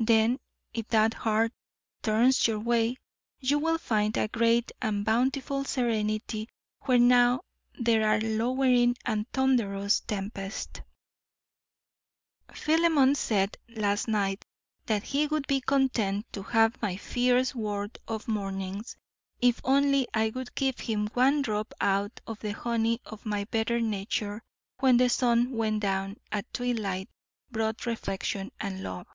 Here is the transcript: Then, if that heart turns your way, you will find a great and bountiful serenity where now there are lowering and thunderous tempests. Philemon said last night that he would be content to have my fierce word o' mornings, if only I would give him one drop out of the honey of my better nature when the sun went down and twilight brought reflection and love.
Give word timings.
Then, 0.00 0.38
if 0.72 0.88
that 0.88 1.12
heart 1.12 1.52
turns 2.02 2.46
your 2.48 2.58
way, 2.58 2.96
you 3.40 3.58
will 3.58 3.76
find 3.76 4.16
a 4.16 4.28
great 4.28 4.72
and 4.80 5.04
bountiful 5.04 5.66
serenity 5.66 6.48
where 6.86 6.98
now 6.98 7.42
there 7.78 8.08
are 8.08 8.18
lowering 8.18 8.96
and 9.04 9.28
thunderous 9.32 10.00
tempests. 10.00 10.80
Philemon 12.54 13.14
said 13.14 13.58
last 13.68 14.08
night 14.08 14.46
that 14.86 15.02
he 15.02 15.26
would 15.26 15.46
be 15.46 15.60
content 15.60 16.32
to 16.32 16.42
have 16.42 16.80
my 16.80 16.96
fierce 16.96 17.54
word 17.54 17.98
o' 18.08 18.22
mornings, 18.26 18.96
if 19.42 19.60
only 19.64 20.08
I 20.14 20.30
would 20.30 20.54
give 20.54 20.78
him 20.78 21.08
one 21.08 21.42
drop 21.42 21.74
out 21.78 22.22
of 22.26 22.38
the 22.38 22.52
honey 22.54 23.02
of 23.04 23.26
my 23.26 23.44
better 23.44 23.82
nature 23.82 24.42
when 24.80 24.96
the 24.96 25.10
sun 25.10 25.50
went 25.50 25.80
down 25.82 26.16
and 26.32 26.46
twilight 26.54 27.10
brought 27.52 27.84
reflection 27.84 28.50
and 28.58 28.82
love. 28.82 29.06